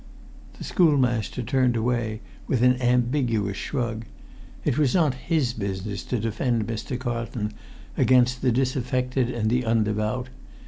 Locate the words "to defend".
6.05-6.65